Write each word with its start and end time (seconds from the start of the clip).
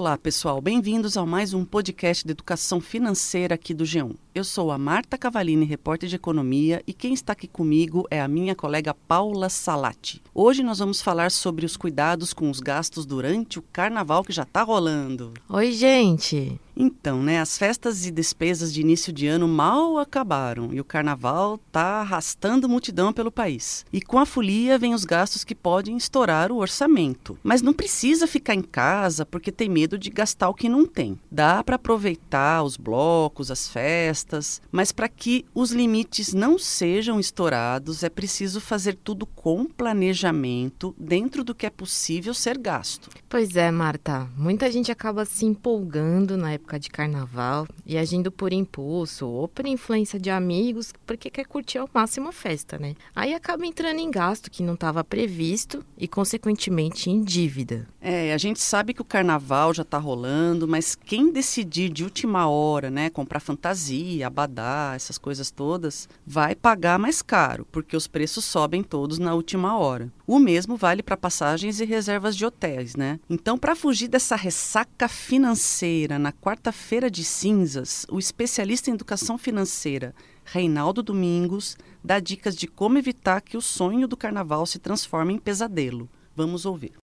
Olá, 0.00 0.16
pessoal. 0.16 0.62
Bem-vindos 0.62 1.18
a 1.18 1.26
mais 1.26 1.52
um 1.52 1.62
podcast 1.62 2.24
de 2.24 2.30
educação 2.30 2.80
financeira 2.80 3.54
aqui 3.54 3.74
do 3.74 3.84
G1. 3.84 4.14
Eu 4.34 4.42
sou 4.44 4.70
a 4.70 4.78
Marta 4.78 5.18
Cavalini, 5.18 5.66
repórter 5.66 6.08
de 6.08 6.16
economia, 6.16 6.82
e 6.86 6.94
quem 6.94 7.12
está 7.12 7.34
aqui 7.34 7.46
comigo 7.46 8.06
é 8.10 8.18
a 8.18 8.26
minha 8.26 8.54
colega 8.54 8.94
Paula 8.94 9.50
Salati. 9.50 10.22
Hoje 10.34 10.62
nós 10.62 10.78
vamos 10.78 11.02
falar 11.02 11.30
sobre 11.30 11.66
os 11.66 11.76
cuidados 11.76 12.32
com 12.32 12.48
os 12.48 12.60
gastos 12.60 13.04
durante 13.04 13.58
o 13.58 13.64
carnaval 13.70 14.24
que 14.24 14.32
já 14.32 14.44
está 14.44 14.62
rolando. 14.62 15.34
Oi, 15.46 15.70
gente. 15.70 16.58
Então, 16.82 17.22
né, 17.22 17.38
as 17.38 17.58
festas 17.58 18.06
e 18.06 18.10
despesas 18.10 18.72
de 18.72 18.80
início 18.80 19.12
de 19.12 19.26
ano 19.26 19.46
mal 19.46 19.98
acabaram 19.98 20.72
e 20.72 20.80
o 20.80 20.84
carnaval 20.84 21.56
está 21.56 22.00
arrastando 22.00 22.70
multidão 22.70 23.12
pelo 23.12 23.30
país. 23.30 23.84
E 23.92 24.00
com 24.00 24.18
a 24.18 24.24
folia 24.24 24.78
vem 24.78 24.94
os 24.94 25.04
gastos 25.04 25.44
que 25.44 25.54
podem 25.54 25.94
estourar 25.98 26.50
o 26.50 26.56
orçamento. 26.56 27.38
Mas 27.42 27.60
não 27.60 27.74
precisa 27.74 28.26
ficar 28.26 28.54
em 28.54 28.62
casa 28.62 29.26
porque 29.26 29.52
tem 29.52 29.68
medo 29.68 29.98
de 29.98 30.08
gastar 30.08 30.48
o 30.48 30.54
que 30.54 30.70
não 30.70 30.86
tem. 30.86 31.20
Dá 31.30 31.62
para 31.62 31.76
aproveitar 31.76 32.62
os 32.62 32.78
blocos, 32.78 33.50
as 33.50 33.68
festas, 33.68 34.62
mas 34.72 34.90
para 34.90 35.06
que 35.06 35.44
os 35.54 35.72
limites 35.72 36.32
não 36.32 36.58
sejam 36.58 37.20
estourados, 37.20 38.02
é 38.02 38.08
preciso 38.08 38.58
fazer 38.58 38.94
tudo 39.04 39.26
com 39.26 39.66
planejamento 39.66 40.94
dentro 40.98 41.44
do 41.44 41.54
que 41.54 41.66
é 41.66 41.70
possível 41.70 42.32
ser 42.32 42.56
gasto. 42.56 43.10
Pois 43.28 43.54
é, 43.54 43.70
Marta. 43.70 44.26
Muita 44.34 44.72
gente 44.72 44.90
acaba 44.90 45.26
se 45.26 45.44
empolgando 45.44 46.38
na 46.38 46.52
época 46.52 46.69
de 46.78 46.90
carnaval 46.90 47.66
e 47.84 47.96
agindo 47.96 48.30
por 48.30 48.52
impulso 48.52 49.26
ou 49.26 49.48
por 49.48 49.66
influência 49.66 50.18
de 50.18 50.30
amigos, 50.30 50.92
porque 51.06 51.30
quer 51.30 51.46
curtir 51.46 51.78
ao 51.78 51.88
máximo 51.92 52.28
a 52.28 52.32
festa, 52.32 52.78
né? 52.78 52.94
Aí 53.14 53.34
acaba 53.34 53.66
entrando 53.66 53.98
em 53.98 54.10
gasto 54.10 54.50
que 54.50 54.62
não 54.62 54.74
estava 54.74 55.02
previsto 55.02 55.84
e, 55.96 56.06
consequentemente, 56.06 57.10
em 57.10 57.22
dívida. 57.22 57.86
É, 58.00 58.32
a 58.32 58.38
gente 58.38 58.60
sabe 58.60 58.94
que 58.94 59.02
o 59.02 59.04
carnaval 59.04 59.74
já 59.74 59.82
está 59.82 59.98
rolando, 59.98 60.66
mas 60.66 60.94
quem 60.94 61.32
decidir 61.32 61.90
de 61.90 62.04
última 62.04 62.48
hora, 62.48 62.90
né, 62.90 63.10
comprar 63.10 63.40
fantasia, 63.40 64.26
abadá, 64.26 64.92
essas 64.94 65.18
coisas 65.18 65.50
todas, 65.50 66.08
vai 66.26 66.54
pagar 66.54 66.98
mais 66.98 67.20
caro, 67.22 67.66
porque 67.70 67.96
os 67.96 68.06
preços 68.06 68.44
sobem 68.44 68.82
todos 68.82 69.18
na 69.18 69.34
última 69.34 69.76
hora. 69.76 70.10
O 70.26 70.38
mesmo 70.38 70.76
vale 70.76 71.02
para 71.02 71.16
passagens 71.16 71.80
e 71.80 71.84
reservas 71.84 72.36
de 72.36 72.46
hotéis, 72.46 72.94
né? 72.94 73.18
Então, 73.28 73.58
para 73.58 73.74
fugir 73.74 74.08
dessa 74.08 74.36
ressaca 74.36 75.08
financeira 75.08 76.18
na 76.18 76.32
quarta-feira 76.50 77.08
de 77.08 77.22
cinzas, 77.22 78.04
o 78.10 78.18
especialista 78.18 78.90
em 78.90 78.94
educação 78.94 79.38
financeira 79.38 80.12
Reinaldo 80.44 81.00
Domingos 81.00 81.78
dá 82.02 82.18
dicas 82.18 82.56
de 82.56 82.66
como 82.66 82.98
evitar 82.98 83.40
que 83.40 83.56
o 83.56 83.60
sonho 83.60 84.08
do 84.08 84.16
carnaval 84.16 84.66
se 84.66 84.80
transforme 84.80 85.34
em 85.34 85.38
pesadelo. 85.38 86.08
Vamos 86.34 86.66
ouvir. 86.66 86.94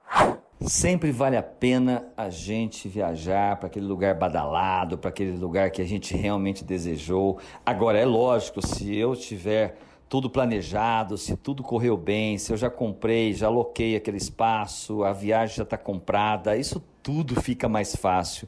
Sempre 0.60 1.14
vale 1.14 1.38
a 1.38 1.42
pena 1.42 2.06
a 2.18 2.30
gente 2.30 2.90
viajar 2.90 3.56
para 3.56 3.68
aquele 3.68 3.86
lugar 3.86 4.16
badalado, 4.16 4.98
para 4.98 5.12
aquele 5.12 5.38
lugar 5.38 5.72
que 5.72 5.82
a 5.82 5.86
gente 5.86 6.14
realmente 6.14 6.66
desejou. 6.66 7.40
Agora, 7.66 7.98
é 7.98 8.06
lógico, 8.06 8.60
se 8.68 8.98
eu 8.98 9.16
tiver 9.16 9.78
tudo 10.10 10.30
planejado, 10.30 11.18
se 11.18 11.38
tudo 11.38 11.64
correu 11.64 11.96
bem, 11.96 12.38
se 12.38 12.52
eu 12.52 12.58
já 12.58 12.70
comprei, 12.70 13.32
já 13.32 13.48
aloquei 13.48 13.96
aquele 13.96 14.18
espaço, 14.18 15.06
a 15.06 15.14
viagem 15.14 15.56
já 15.56 15.64
está 15.64 15.78
comprada, 15.78 16.58
isso 16.58 16.84
tudo 17.02 17.42
fica 17.42 17.70
mais 17.70 17.96
fácil. 17.96 18.46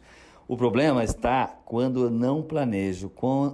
O 0.50 0.58
problema 0.58 1.04
está 1.04 1.46
quando 1.64 2.06
eu 2.06 2.10
não 2.10 2.42
planejo, 2.42 3.08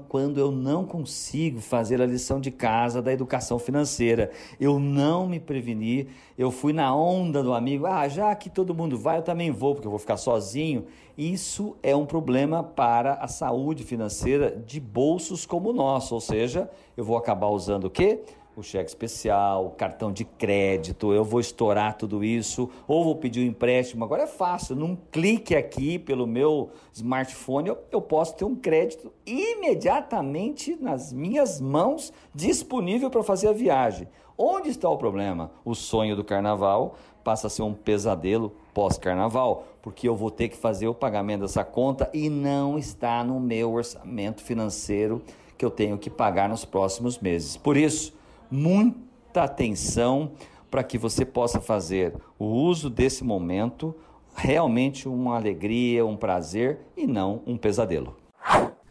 quando 0.07 0.37
eu 0.39 0.49
não 0.49 0.85
consigo 0.85 1.59
fazer 1.59 2.01
a 2.01 2.05
lição 2.05 2.39
de 2.39 2.49
casa 2.49 3.01
da 3.01 3.11
educação 3.11 3.59
financeira. 3.59 4.31
Eu 4.57 4.79
não 4.79 5.27
me 5.27 5.37
preveni, 5.37 6.07
eu 6.37 6.49
fui 6.51 6.71
na 6.71 6.95
onda 6.95 7.43
do 7.43 7.53
amigo, 7.53 7.85
ah, 7.85 8.07
já 8.07 8.33
que 8.33 8.49
todo 8.49 8.73
mundo 8.73 8.97
vai, 8.97 9.17
eu 9.17 9.23
também 9.23 9.51
vou, 9.51 9.75
porque 9.75 9.87
eu 9.87 9.91
vou 9.91 9.99
ficar 9.99 10.15
sozinho. 10.15 10.85
Isso 11.17 11.75
é 11.83 11.93
um 11.93 12.05
problema 12.05 12.63
para 12.63 13.15
a 13.15 13.27
saúde 13.27 13.83
financeira 13.83 14.55
de 14.65 14.79
bolsos 14.79 15.45
como 15.45 15.71
o 15.71 15.73
nosso, 15.73 16.15
ou 16.15 16.21
seja, 16.21 16.69
eu 16.95 17.03
vou 17.03 17.17
acabar 17.17 17.47
usando 17.47 17.87
o 17.87 17.89
quê? 17.89 18.21
O 18.55 18.63
cheque 18.63 18.89
especial, 18.89 19.65
o 19.65 19.69
cartão 19.71 20.11
de 20.11 20.23
crédito, 20.23 21.13
eu 21.13 21.23
vou 21.23 21.39
estourar 21.39 21.97
tudo 21.97 22.23
isso, 22.23 22.69
ou 22.87 23.03
vou 23.03 23.15
pedir 23.15 23.41
um 23.41 23.49
empréstimo. 23.49 24.03
Agora 24.03 24.23
é 24.23 24.27
fácil, 24.27 24.75
num 24.75 24.95
clique 25.11 25.55
aqui 25.55 25.99
pelo 25.99 26.25
meu 26.25 26.69
smartphone, 26.93 27.69
eu, 27.69 27.77
eu 27.91 28.01
posso 28.01 28.35
ter 28.35 28.45
um 28.45 28.55
crédito 28.55 29.11
imediatamente 29.25 30.77
nas 30.79 31.11
minhas 31.11 31.59
mãos, 31.59 32.13
disponível 32.33 33.09
para 33.09 33.23
fazer 33.23 33.49
a 33.49 33.53
viagem. 33.53 34.07
Onde 34.37 34.69
está 34.69 34.89
o 34.89 34.97
problema? 34.97 35.51
O 35.63 35.73
sonho 35.73 36.15
do 36.15 36.23
carnaval 36.23 36.95
passa 37.23 37.47
a 37.47 37.49
ser 37.49 37.63
um 37.63 37.73
pesadelo 37.73 38.53
pós-carnaval, 38.73 39.65
porque 39.81 40.07
eu 40.07 40.15
vou 40.15 40.29
ter 40.29 40.49
que 40.49 40.57
fazer 40.57 40.87
o 40.87 40.93
pagamento 40.93 41.41
dessa 41.41 41.63
conta 41.63 42.09
e 42.13 42.29
não 42.29 42.77
está 42.77 43.23
no 43.23 43.39
meu 43.39 43.73
orçamento 43.73 44.43
financeiro 44.43 45.21
que 45.57 45.63
eu 45.63 45.71
tenho 45.71 45.97
que 45.97 46.09
pagar 46.09 46.49
nos 46.49 46.65
próximos 46.65 47.17
meses. 47.17 47.55
Por 47.57 47.77
isso, 47.77 48.13
muita 48.55 49.43
atenção 49.43 50.31
para 50.71 50.83
que 50.83 50.97
você 50.97 51.25
possa 51.25 51.61
fazer 51.61 52.13
o 52.39 52.45
uso 52.45 52.89
desse 52.89 53.23
momento 53.23 53.95
realmente 54.35 55.07
uma 55.07 55.35
alegria, 55.35 56.05
um 56.05 56.17
prazer 56.17 56.79
e 56.97 57.07
não 57.07 57.41
um 57.45 57.57
pesadelo. 57.57 58.15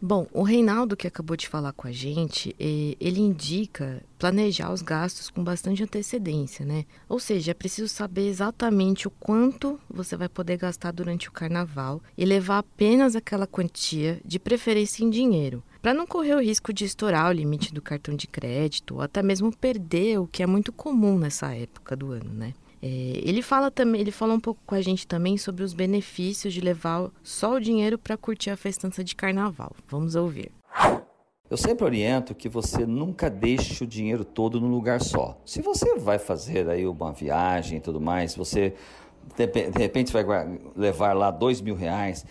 Bom, 0.07 0.27
o 0.31 0.43
Reinaldo 0.43 0.95
que 0.95 1.07
acabou 1.07 1.35
de 1.35 1.47
falar 1.47 1.73
com 1.73 1.87
a 1.87 1.91
gente, 1.91 2.55
ele 2.59 3.19
indica 3.19 4.03
planejar 4.19 4.71
os 4.71 4.83
gastos 4.83 5.31
com 5.31 5.43
bastante 5.43 5.81
antecedência, 5.81 6.63
né? 6.63 6.85
Ou 7.09 7.19
seja, 7.19 7.49
é 7.49 7.53
preciso 7.55 7.87
saber 7.87 8.27
exatamente 8.27 9.07
o 9.07 9.11
quanto 9.11 9.79
você 9.89 10.15
vai 10.15 10.29
poder 10.29 10.57
gastar 10.57 10.91
durante 10.91 11.27
o 11.27 11.31
carnaval 11.31 12.03
e 12.15 12.23
levar 12.23 12.59
apenas 12.59 13.15
aquela 13.15 13.47
quantia, 13.47 14.21
de 14.23 14.37
preferência 14.37 15.03
em 15.03 15.09
dinheiro 15.09 15.63
para 15.81 15.91
não 15.91 16.05
correr 16.05 16.35
o 16.35 16.41
risco 16.41 16.71
de 16.71 16.85
estourar 16.85 17.29
o 17.29 17.33
limite 17.33 17.73
do 17.73 17.81
cartão 17.81 18.15
de 18.15 18.27
crédito 18.27 18.95
ou 18.95 19.01
até 19.01 19.23
mesmo 19.23 19.55
perder 19.55 20.19
o 20.19 20.27
que 20.27 20.43
é 20.43 20.47
muito 20.47 20.71
comum 20.71 21.17
nessa 21.17 21.51
época 21.55 21.95
do 21.95 22.11
ano, 22.11 22.31
né? 22.31 22.53
É, 22.85 22.87
ele 23.23 23.41
fala 23.41 23.71
também, 23.71 23.99
ele 23.99 24.11
fala 24.11 24.35
um 24.35 24.39
pouco 24.39 24.61
com 24.63 24.75
a 24.75 24.81
gente 24.81 25.07
também 25.07 25.39
sobre 25.39 25.63
os 25.63 25.73
benefícios 25.73 26.53
de 26.53 26.61
levar 26.61 27.09
só 27.23 27.55
o 27.55 27.59
dinheiro 27.59 27.97
para 27.97 28.15
curtir 28.15 28.51
a 28.51 28.57
festança 28.57 29.03
de 29.03 29.15
carnaval. 29.15 29.71
Vamos 29.87 30.15
ouvir. 30.15 30.51
Eu 31.49 31.57
sempre 31.57 31.83
oriento 31.83 32.35
que 32.35 32.47
você 32.47 32.85
nunca 32.85 33.27
deixe 33.27 33.83
o 33.83 33.87
dinheiro 33.87 34.23
todo 34.23 34.61
num 34.61 34.69
lugar 34.69 35.01
só. 35.01 35.35
Se 35.43 35.63
você 35.63 35.95
vai 35.95 36.19
fazer 36.19 36.69
aí 36.69 36.85
uma 36.85 37.11
viagem 37.11 37.79
e 37.79 37.81
tudo 37.81 37.99
mais, 37.99 38.35
você 38.35 38.75
de 39.35 39.79
repente 39.79 40.13
vai 40.13 40.23
levar 40.75 41.13
lá 41.13 41.31
dois 41.31 41.59
mil 41.61 41.73
reais, 41.73 42.23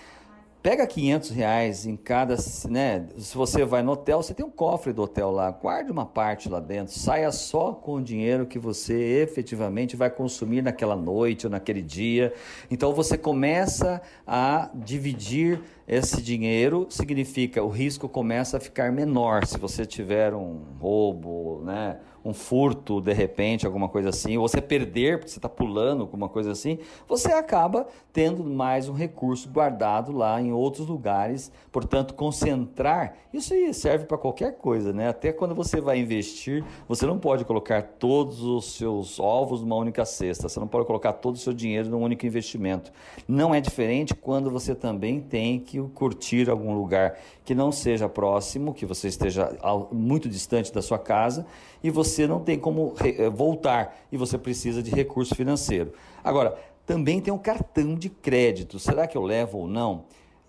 Pega 0.65 0.87
500 0.87 1.29
reais 1.29 1.85
em 1.85 1.95
cada, 1.95 2.37
né? 2.71 3.07
Se 3.19 3.37
você 3.37 3.67
vai 3.67 3.83
no 3.83 3.93
hotel, 3.93 4.23
você 4.23 4.33
tem 4.33 4.47
um 4.47 4.51
cofre 4.51 4.95
do 4.95 5.03
hotel 5.03 5.31
lá, 5.31 5.51
guarde 5.51 5.93
uma 5.93 6.07
parte 6.07 6.49
lá 6.49 6.59
dentro, 6.59 6.95
saia 6.95 7.31
só 7.33 7.75
com 7.75 7.97
o 7.97 8.03
dinheiro 8.03 8.47
que 8.47 8.59
você 8.59 9.21
efetivamente 9.21 9.95
vai 9.95 10.09
consumir 10.09 10.63
naquela 10.63 10.97
noite 10.97 11.47
ou 11.47 11.51
naquele 11.51 11.83
dia. 11.83 12.33
Então 12.71 12.95
você 12.95 13.19
começa 13.19 14.01
a 14.27 14.71
dividir 14.75 15.61
esse 15.87 16.23
dinheiro, 16.23 16.87
significa 16.89 17.63
o 17.63 17.69
risco 17.69 18.09
começa 18.09 18.57
a 18.57 18.61
ficar 18.61 18.91
menor 18.91 19.45
se 19.45 19.59
você 19.59 19.85
tiver 19.85 20.33
um 20.33 20.63
roubo, 20.81 21.61
né? 21.63 21.99
Um 22.25 22.33
furto 22.33 23.01
de 23.01 23.13
repente, 23.13 23.67
alguma 23.67 23.89
coisa 23.89 24.09
assim, 24.09 24.39
ou 24.39 24.49
você 24.49 24.61
perder 24.61 25.19
porque 25.19 25.31
você 25.31 25.39
está 25.39 25.49
pulando, 25.49 26.01
alguma 26.01 26.29
coisa 26.29 26.53
assim, 26.53 26.79
você 27.07 27.33
acaba 27.33 27.87
tendo 28.13 28.43
mais 28.43 28.89
um 28.89 28.95
recurso 28.95 29.49
guardado 29.51 30.11
lá 30.13 30.41
em 30.41 30.53
outros 30.53 30.87
lugares. 30.87 31.53
Portanto, 31.71 32.15
concentrar, 32.15 33.15
isso 33.33 33.53
aí 33.53 33.75
serve 33.75 34.07
para 34.07 34.17
qualquer 34.17 34.57
coisa, 34.57 34.93
né? 34.93 35.09
Até 35.09 35.33
quando 35.33 35.55
você 35.55 35.81
vai 35.81 35.99
investir, 35.99 36.65
você 36.89 37.05
não 37.05 37.19
pode 37.19 37.45
colocar 37.45 37.83
todos 37.83 38.43
os 38.43 38.77
seus 38.77 39.21
ovos 39.21 39.61
numa 39.61 39.77
única 39.77 40.05
cesta, 40.05 40.49
você 40.49 40.59
não 40.59 40.69
pode 40.69 40.87
colocar 40.87 41.13
todo 41.13 41.35
o 41.35 41.39
seu 41.39 41.53
dinheiro 41.53 41.91
num 41.91 42.01
único 42.01 42.25
investimento. 42.25 42.91
Não 43.29 43.55
é 43.55 43.61
diferente 43.61 44.15
quando 44.15 44.51
você 44.51 44.75
também 44.75 45.21
tem 45.21 45.61
que 45.61 45.79
curtir 45.95 46.49
algum 46.49 46.75
lugar 46.75 47.19
que 47.45 47.55
não 47.55 47.71
seja 47.71 48.09
próximo, 48.09 48.73
que 48.73 48.87
você 48.87 49.09
esteja 49.09 49.55
muito 49.93 50.29
distante 50.29 50.73
da 50.73 50.81
sua 50.81 50.99
casa 50.99 51.45
e 51.85 51.91
você 51.91 52.27
não 52.27 52.41
tem 52.41 52.59
como 52.59 52.95
eh, 53.05 53.29
voltar 53.29 53.95
e 54.11 54.17
você 54.17 54.39
precisa 54.39 54.83
de 54.83 54.91
recurso 54.91 55.35
financeiro. 55.35 55.93
Agora, 56.25 56.57
também 56.87 57.21
tem 57.21 57.33
um 57.33 57.39
cartão 57.39 57.95
de 57.95 58.09
crédito. 58.09 58.79
Será 58.79 59.07
que 59.07 59.19
eu 59.19 59.23
levo 59.23 59.59
ou 59.59 59.69
não? 59.69 60.07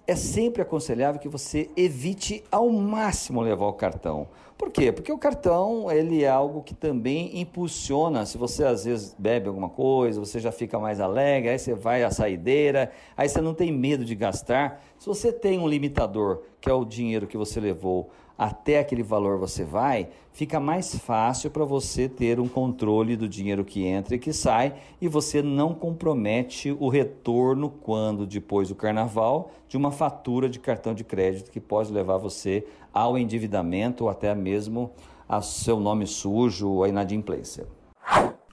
É 0.07 0.15
sempre 0.15 0.61
aconselhável 0.61 1.19
que 1.19 1.27
você 1.27 1.69
evite 1.75 2.41
ao 2.49 2.69
máximo 2.69 3.41
levar 3.41 3.65
o 3.65 3.73
cartão. 3.73 4.29
Por 4.57 4.71
quê? 4.71 4.93
Porque 4.93 5.11
o 5.11 5.17
cartão 5.17 5.91
ele 5.91 6.23
é 6.23 6.29
algo 6.29 6.61
que 6.61 6.73
também 6.73 7.41
impulsiona. 7.41 8.25
Se 8.25 8.37
você 8.37 8.63
às 8.63 8.85
vezes 8.85 9.13
bebe 9.19 9.49
alguma 9.49 9.67
coisa, 9.67 10.19
você 10.19 10.39
já 10.39 10.53
fica 10.53 10.79
mais 10.79 11.01
alegre, 11.01 11.49
aí 11.49 11.59
você 11.59 11.73
vai 11.73 12.03
à 12.03 12.11
saideira, 12.11 12.91
aí 13.17 13.27
você 13.27 13.41
não 13.41 13.53
tem 13.53 13.73
medo 13.73 14.05
de 14.05 14.15
gastar. 14.15 14.81
Se 14.97 15.05
você 15.05 15.33
tem 15.33 15.59
um 15.59 15.67
limitador, 15.67 16.43
que 16.61 16.69
é 16.69 16.73
o 16.73 16.85
dinheiro 16.85 17.27
que 17.27 17.35
você 17.35 17.59
levou 17.59 18.09
até 18.37 18.79
aquele 18.79 19.03
valor 19.03 19.37
você 19.37 19.63
vai, 19.63 20.09
fica 20.33 20.59
mais 20.59 20.95
fácil 20.95 21.49
para 21.49 21.63
você 21.63 22.09
ter 22.09 22.39
um 22.39 22.47
controle 22.47 23.15
do 23.15 23.29
dinheiro 23.29 23.63
que 23.63 23.85
entra 23.85 24.15
e 24.15 24.19
que 24.19 24.33
sai 24.33 24.75
e 24.99 25.07
você 25.07 25.41
não 25.41 25.73
compromete 25.73 26.75
o 26.79 26.89
retorno 26.89 27.69
quando 27.69 28.25
depois 28.25 28.69
do 28.69 28.75
carnaval 28.75 29.51
de 29.67 29.77
uma 29.77 29.91
fatura 29.91 30.49
de 30.49 30.59
cartão 30.59 30.93
de 30.93 31.03
crédito 31.03 31.51
que 31.51 31.59
pode 31.59 31.91
levar 31.91 32.17
você 32.17 32.65
ao 32.93 33.17
endividamento 33.17 34.03
ou 34.03 34.09
até 34.09 34.33
mesmo 34.35 34.91
a 35.27 35.41
seu 35.41 35.79
nome 35.79 36.05
sujo 36.05 36.83
a 36.83 36.89
inadimplência. 36.89 37.65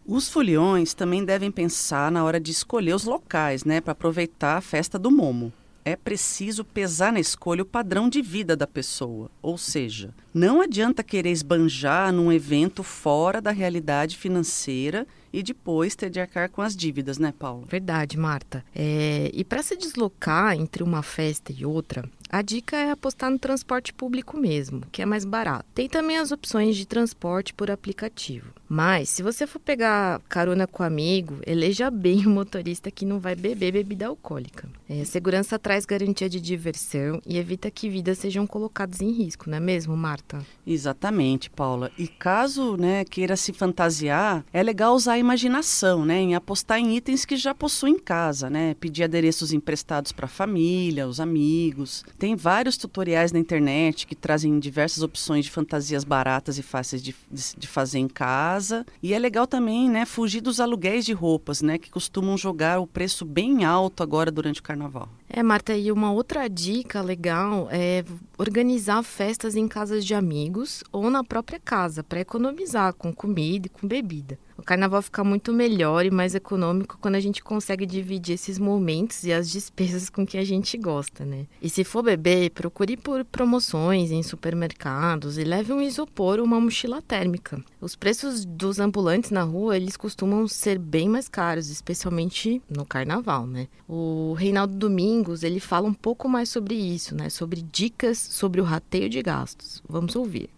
Os 0.06 0.28
foliões 0.28 0.94
também 0.94 1.24
devem 1.24 1.50
pensar 1.50 2.10
na 2.10 2.24
hora 2.24 2.40
de 2.40 2.50
escolher 2.50 2.92
os 2.94 3.04
locais, 3.04 3.64
né, 3.64 3.80
para 3.80 3.92
aproveitar 3.92 4.56
a 4.56 4.60
festa 4.60 4.98
do 4.98 5.10
Momo 5.10 5.52
é 5.84 5.96
preciso 5.96 6.64
pesar 6.64 7.12
na 7.12 7.20
escolha 7.20 7.62
o 7.62 7.66
padrão 7.66 8.08
de 8.08 8.22
vida 8.22 8.56
da 8.56 8.66
pessoa. 8.66 9.30
Ou 9.40 9.58
seja, 9.58 10.14
não 10.32 10.60
adianta 10.60 11.02
querer 11.02 11.30
esbanjar 11.30 12.12
num 12.12 12.32
evento 12.32 12.82
fora 12.82 13.40
da 13.40 13.50
realidade 13.50 14.16
financeira 14.16 15.06
e 15.32 15.42
depois 15.42 15.94
ter 15.94 16.10
de 16.10 16.20
arcar 16.20 16.50
com 16.50 16.62
as 16.62 16.76
dívidas, 16.76 17.18
né, 17.18 17.32
Paulo? 17.36 17.66
Verdade, 17.68 18.18
Marta. 18.18 18.64
É, 18.74 19.30
e 19.32 19.44
para 19.44 19.62
se 19.62 19.76
deslocar 19.76 20.54
entre 20.54 20.82
uma 20.82 21.02
festa 21.02 21.52
e 21.52 21.64
outra, 21.64 22.08
a 22.32 22.40
dica 22.40 22.78
é 22.78 22.90
apostar 22.90 23.30
no 23.30 23.38
transporte 23.38 23.92
público 23.92 24.38
mesmo, 24.38 24.80
que 24.90 25.02
é 25.02 25.06
mais 25.06 25.22
barato. 25.22 25.66
Tem 25.74 25.86
também 25.86 26.16
as 26.16 26.32
opções 26.32 26.78
de 26.78 26.86
transporte 26.86 27.52
por 27.52 27.70
aplicativo. 27.70 28.46
Mas, 28.66 29.10
se 29.10 29.22
você 29.22 29.46
for 29.46 29.58
pegar 29.58 30.18
carona 30.30 30.66
com 30.66 30.82
amigo, 30.82 31.36
eleja 31.46 31.90
bem 31.90 32.24
o 32.24 32.30
motorista 32.30 32.90
que 32.90 33.04
não 33.04 33.20
vai 33.20 33.34
beber 33.34 33.72
bebida 33.72 34.06
alcoólica. 34.06 34.66
É, 34.88 35.04
segurança 35.04 35.58
traz 35.58 35.84
garantia 35.84 36.26
de 36.26 36.40
diversão 36.40 37.20
e 37.26 37.36
evita 37.36 37.70
que 37.70 37.90
vidas 37.90 38.16
sejam 38.16 38.46
colocadas 38.46 39.02
em 39.02 39.10
risco, 39.10 39.50
não 39.50 39.58
é 39.58 39.60
mesmo, 39.60 39.94
Marta? 39.94 40.38
Exatamente, 40.66 41.50
Paula. 41.50 41.92
E 41.98 42.08
caso 42.08 42.78
né, 42.78 43.04
queira 43.04 43.36
se 43.36 43.52
fantasiar, 43.52 44.42
é 44.54 44.62
legal 44.62 44.94
usar 44.94 45.12
a 45.12 45.18
imaginação, 45.18 46.06
né, 46.06 46.18
em 46.18 46.34
apostar 46.34 46.78
em 46.78 46.96
itens 46.96 47.26
que 47.26 47.36
já 47.36 47.54
possui 47.54 47.90
em 47.90 47.98
casa, 47.98 48.48
né, 48.48 48.72
pedir 48.80 49.04
adereços 49.04 49.52
emprestados 49.52 50.12
para 50.12 50.24
a 50.24 50.30
família, 50.30 51.06
os 51.06 51.20
amigos. 51.20 52.02
Tem 52.22 52.36
vários 52.36 52.76
tutoriais 52.76 53.32
na 53.32 53.40
internet 53.40 54.06
que 54.06 54.14
trazem 54.14 54.56
diversas 54.60 55.02
opções 55.02 55.44
de 55.44 55.50
fantasias 55.50 56.04
baratas 56.04 56.56
e 56.56 56.62
fáceis 56.62 57.02
de, 57.02 57.16
de, 57.28 57.42
de, 57.58 57.66
fazer 57.66 57.98
em 57.98 58.06
casa. 58.06 58.86
E 59.02 59.12
é 59.12 59.18
legal 59.18 59.44
também, 59.44 59.90
né, 59.90 60.06
fugir 60.06 60.40
dos 60.40 60.60
aluguéis 60.60 61.04
de 61.04 61.12
roupas, 61.12 61.62
né, 61.62 61.78
que 61.78 61.90
costumam 61.90 62.38
jogar 62.38 62.78
o 62.78 62.86
preço 62.86 63.24
bem 63.24 63.64
alto 63.64 64.04
agora 64.04 64.30
durante 64.30 64.60
o 64.60 64.62
carnaval. 64.62 65.08
É, 65.34 65.42
Marta, 65.42 65.74
e 65.74 65.90
uma 65.90 66.12
outra 66.12 66.46
dica 66.46 67.00
legal 67.00 67.66
é 67.70 68.04
organizar 68.36 69.02
festas 69.02 69.56
em 69.56 69.66
casas 69.66 70.04
de 70.04 70.14
amigos 70.14 70.84
ou 70.92 71.08
na 71.08 71.24
própria 71.24 71.58
casa, 71.58 72.04
para 72.04 72.20
economizar 72.20 72.92
com 72.92 73.14
comida 73.14 73.66
e 73.66 73.70
com 73.70 73.88
bebida. 73.88 74.38
O 74.62 74.62
carnaval 74.62 75.02
fica 75.02 75.24
muito 75.24 75.52
melhor 75.52 76.04
e 76.04 76.10
mais 76.10 76.34
econômico 76.34 76.98
quando 77.00 77.16
a 77.16 77.20
gente 77.20 77.42
consegue 77.42 77.84
dividir 77.86 78.34
esses 78.34 78.58
momentos 78.58 79.24
e 79.24 79.32
as 79.32 79.50
despesas 79.50 80.08
com 80.08 80.26
que 80.26 80.38
a 80.38 80.44
gente 80.44 80.76
gosta, 80.76 81.24
né? 81.24 81.46
E 81.60 81.68
se 81.68 81.82
for 81.82 82.02
beber, 82.02 82.50
procure 82.50 82.96
por 82.96 83.24
promoções 83.24 84.10
em 84.10 84.22
supermercados 84.22 85.38
e 85.38 85.44
leve 85.44 85.72
um 85.72 85.80
isopor 85.80 86.38
ou 86.38 86.44
uma 86.44 86.60
mochila 86.60 87.02
térmica. 87.02 87.60
Os 87.80 87.96
preços 87.96 88.44
dos 88.44 88.78
ambulantes 88.78 89.30
na 89.30 89.42
rua, 89.42 89.76
eles 89.76 89.96
costumam 89.96 90.46
ser 90.46 90.78
bem 90.78 91.08
mais 91.08 91.28
caros, 91.28 91.68
especialmente 91.68 92.62
no 92.70 92.84
carnaval, 92.84 93.46
né? 93.46 93.66
O 93.88 94.34
Reinaldo 94.34 94.76
Domingos, 94.76 95.21
ele 95.42 95.60
fala 95.60 95.88
um 95.88 95.94
pouco 95.94 96.28
mais 96.28 96.48
sobre 96.48 96.74
isso, 96.74 97.14
né? 97.14 97.30
Sobre 97.30 97.62
dicas 97.62 98.18
sobre 98.18 98.60
o 98.60 98.64
rateio 98.64 99.08
de 99.08 99.22
gastos. 99.22 99.82
Vamos 99.88 100.16
ouvir. 100.16 100.50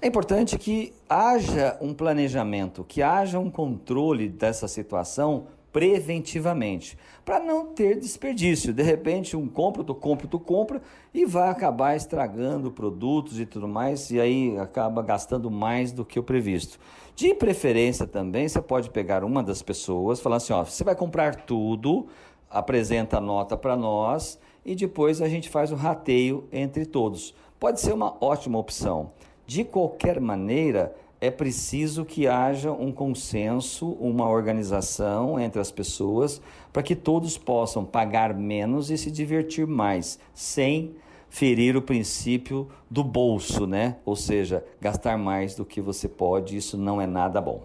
É 0.00 0.06
importante 0.06 0.58
que 0.58 0.92
haja 1.08 1.78
um 1.80 1.94
planejamento, 1.94 2.82
que 2.82 3.02
haja 3.02 3.38
um 3.38 3.48
controle 3.48 4.28
dessa 4.28 4.66
situação 4.66 5.46
preventivamente, 5.72 6.98
para 7.24 7.40
não 7.40 7.66
ter 7.66 7.98
desperdício. 7.98 8.74
De 8.74 8.82
repente, 8.82 9.36
um 9.36 9.48
compra, 9.48 9.82
tu 9.82 9.94
compra, 9.94 10.26
tu 10.26 10.38
compra 10.38 10.82
e 11.14 11.24
vai 11.24 11.48
acabar 11.48 11.96
estragando 11.96 12.70
produtos 12.70 13.40
e 13.40 13.46
tudo 13.46 13.66
mais, 13.66 14.10
e 14.10 14.20
aí 14.20 14.58
acaba 14.58 15.02
gastando 15.02 15.50
mais 15.50 15.92
do 15.92 16.04
que 16.04 16.18
o 16.18 16.22
previsto. 16.22 16.78
De 17.14 17.34
preferência 17.34 18.06
também, 18.06 18.48
você 18.48 18.60
pode 18.60 18.90
pegar 18.90 19.24
uma 19.24 19.42
das 19.42 19.62
pessoas, 19.62 20.20
falar 20.20 20.36
assim, 20.36 20.52
ó, 20.52 20.64
você 20.64 20.84
vai 20.84 20.94
comprar 20.94 21.36
tudo, 21.36 22.06
apresenta 22.52 23.18
a 23.18 23.20
nota 23.20 23.56
para 23.56 23.76
nós 23.76 24.38
e 24.64 24.74
depois 24.74 25.20
a 25.20 25.28
gente 25.28 25.48
faz 25.48 25.72
o 25.72 25.76
rateio 25.76 26.44
entre 26.52 26.86
todos. 26.86 27.34
Pode 27.58 27.80
ser 27.80 27.92
uma 27.92 28.16
ótima 28.20 28.58
opção. 28.58 29.10
De 29.46 29.64
qualquer 29.64 30.20
maneira, 30.20 30.94
é 31.20 31.30
preciso 31.30 32.04
que 32.04 32.26
haja 32.26 32.72
um 32.72 32.90
consenso, 32.90 33.90
uma 34.00 34.28
organização 34.28 35.38
entre 35.38 35.60
as 35.60 35.70
pessoas, 35.70 36.42
para 36.72 36.82
que 36.82 36.96
todos 36.96 37.38
possam 37.38 37.84
pagar 37.84 38.34
menos 38.34 38.90
e 38.90 38.98
se 38.98 39.10
divertir 39.10 39.66
mais, 39.66 40.18
sem 40.34 40.96
ferir 41.28 41.76
o 41.76 41.82
princípio 41.82 42.68
do 42.90 43.04
bolso, 43.04 43.66
né? 43.66 43.96
Ou 44.04 44.16
seja, 44.16 44.64
gastar 44.80 45.16
mais 45.16 45.54
do 45.54 45.64
que 45.64 45.80
você 45.80 46.08
pode, 46.08 46.56
isso 46.56 46.76
não 46.76 47.00
é 47.00 47.06
nada 47.06 47.40
bom. 47.40 47.62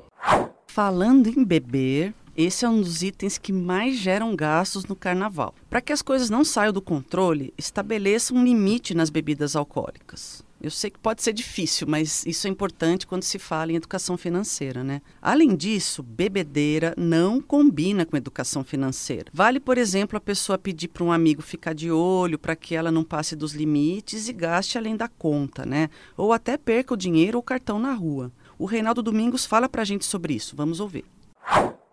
Falando 0.67 1.27
em 1.27 1.43
beber, 1.43 2.13
esse 2.37 2.63
é 2.63 2.69
um 2.69 2.79
dos 2.79 3.01
itens 3.01 3.39
que 3.39 3.51
mais 3.51 3.97
geram 3.97 4.35
gastos 4.35 4.85
no 4.85 4.95
carnaval. 4.95 5.55
Para 5.67 5.81
que 5.81 5.91
as 5.91 6.03
coisas 6.03 6.29
não 6.29 6.45
saiam 6.45 6.71
do 6.71 6.81
controle, 6.81 7.51
estabeleça 7.57 8.31
um 8.31 8.43
limite 8.43 8.93
nas 8.93 9.09
bebidas 9.09 9.55
alcoólicas. 9.55 10.45
Eu 10.61 10.71
sei 10.71 10.89
que 10.89 10.97
pode 10.97 11.21
ser 11.21 11.33
difícil, 11.33 11.87
mas 11.87 12.25
isso 12.25 12.47
é 12.47 12.49
importante 12.49 13.05
quando 13.05 13.23
se 13.23 13.37
fala 13.37 13.71
em 13.71 13.75
educação 13.75 14.17
financeira, 14.17 14.83
né? 14.83 15.01
Além 15.21 15.55
disso, 15.55 16.01
bebedeira 16.01 16.95
não 16.97 17.39
combina 17.39 18.05
com 18.05 18.17
educação 18.17 18.63
financeira. 18.63 19.31
Vale, 19.33 19.59
por 19.59 19.77
exemplo, 19.77 20.17
a 20.17 20.21
pessoa 20.21 20.57
pedir 20.57 20.87
para 20.87 21.03
um 21.03 21.11
amigo 21.11 21.43
ficar 21.43 21.73
de 21.73 21.91
olho 21.91 22.39
para 22.39 22.55
que 22.55 22.75
ela 22.75 22.91
não 22.91 23.03
passe 23.03 23.35
dos 23.35 23.53
limites 23.53 24.27
e 24.27 24.33
gaste 24.33 24.77
além 24.77 24.95
da 24.95 25.07
conta, 25.07 25.65
né? 25.65 25.89
Ou 26.15 26.33
até 26.33 26.57
perca 26.57 26.93
o 26.93 26.97
dinheiro 26.97 27.37
ou 27.37 27.43
cartão 27.43 27.77
na 27.77 27.93
rua. 27.93 28.31
O 28.57 28.65
Reinaldo 28.65 29.03
Domingos 29.03 29.45
fala 29.45 29.69
para 29.69 29.83
a 29.83 29.85
gente 29.85 30.05
sobre 30.05 30.33
isso. 30.33 30.55
Vamos 30.55 30.79
ouvir. 30.79 31.05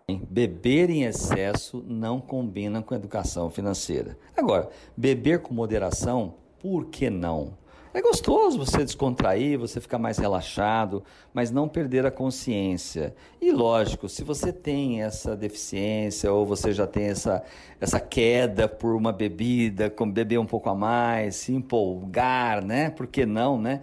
Beber 0.07 0.91
em 0.91 1.03
excesso 1.03 1.83
não 1.87 2.21
combina 2.21 2.79
com 2.79 2.93
educação 2.93 3.49
financeira. 3.49 4.15
Agora, 4.37 4.69
beber 4.95 5.39
com 5.39 5.51
moderação, 5.51 6.35
por 6.59 6.85
que 6.85 7.09
não? 7.09 7.57
É 7.91 8.01
gostoso 8.01 8.59
você 8.59 8.83
descontrair, 8.83 9.57
você 9.57 9.81
ficar 9.81 9.97
mais 9.97 10.19
relaxado, 10.19 11.03
mas 11.33 11.49
não 11.49 11.67
perder 11.67 12.05
a 12.05 12.11
consciência. 12.11 13.15
E 13.41 13.51
lógico, 13.51 14.07
se 14.07 14.23
você 14.23 14.53
tem 14.53 15.01
essa 15.01 15.35
deficiência 15.35 16.31
ou 16.31 16.45
você 16.45 16.71
já 16.71 16.85
tem 16.85 17.05
essa, 17.05 17.41
essa 17.81 17.99
queda 17.99 18.67
por 18.67 18.93
uma 18.93 19.11
bebida, 19.11 19.91
beber 20.07 20.37
um 20.37 20.45
pouco 20.45 20.69
a 20.69 20.75
mais, 20.75 21.37
se 21.37 21.51
empolgar, 21.51 22.63
né? 22.63 22.91
Por 22.91 23.07
que 23.07 23.25
não, 23.25 23.59
né? 23.59 23.81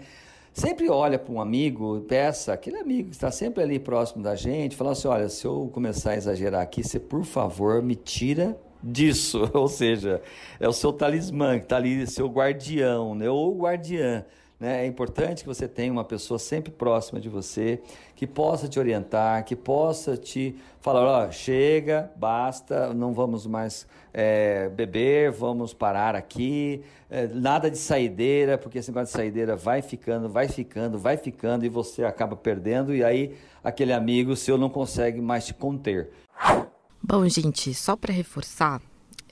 Sempre 0.53 0.91
olha 0.91 1.19
para 1.19 1.33
um 1.33 1.41
amigo, 1.41 2.03
peça, 2.03 2.53
aquele 2.53 2.77
amigo 2.77 3.09
que 3.09 3.15
está 3.15 3.31
sempre 3.31 3.63
ali 3.63 3.79
próximo 3.79 4.23
da 4.23 4.35
gente, 4.35 4.77
fala 4.77 4.93
assim: 4.93 5.09
olha, 5.09 5.29
se 5.29 5.47
eu 5.47 5.71
começar 5.73 6.11
a 6.11 6.17
exagerar 6.17 6.61
aqui, 6.61 6.85
você 6.85 7.01
por 7.01 7.25
favor 7.25 7.83
me 7.83 7.95
tira 7.95 8.59
disso, 8.83 9.49
ou 9.55 9.67
seja, 9.67 10.21
é 10.61 10.69
o 10.69 10.73
seu 10.73 10.93
talismã 10.93 11.59
que 11.59 11.65
está 11.65 11.77
ali, 11.77 12.07
seu 12.07 12.29
guardião, 12.29 13.15
né? 13.15 13.31
ou 13.31 13.57
guardiã. 13.57 14.25
Né? 14.63 14.85
É 14.85 14.87
importante 14.87 15.43
que 15.43 15.49
você 15.49 15.67
tenha 15.67 15.91
uma 15.91 16.05
pessoa 16.05 16.39
sempre 16.39 16.71
próxima 16.71 17.21
de 17.21 17.29
você, 17.29 17.83
que 18.15 18.29
possa 18.29 18.69
te 18.69 18.79
orientar, 18.79 19.45
que 19.45 19.57
possa 19.57 20.17
te 20.17 20.55
falar: 20.81 21.03
ó, 21.05 21.31
chega, 21.33 22.13
basta, 22.15 22.95
não 22.95 23.13
vamos 23.13 23.45
mais 23.45 23.89
é, 24.15 24.69
beber, 24.69 25.33
vamos 25.33 25.75
parar 25.75 26.15
aqui, 26.15 26.81
é, 27.11 27.27
nada 27.27 27.69
de 27.69 27.77
saideira, 27.77 28.57
porque 28.57 28.79
esse 28.79 28.89
negócio 28.93 29.13
de 29.13 29.17
saideira 29.17 29.57
vai 29.57 29.83
ficando, 29.83 30.29
vai 30.29 30.47
ficando, 30.47 30.97
vai 30.97 31.17
ficando 31.17 31.67
e 31.67 31.69
você 31.69 32.05
acaba 32.05 32.37
perdendo, 32.37 32.95
e 32.95 33.03
aí 33.03 33.35
aquele 33.65 33.93
amigo 33.93 34.37
seu 34.37 34.57
não 34.57 34.71
consegue 34.71 35.21
mais 35.21 35.45
te 35.45 35.55
conter. 35.55 36.11
Bom, 37.03 37.27
gente, 37.27 37.75
só 37.75 37.97
para 37.97 38.15
reforçar, 38.15 38.81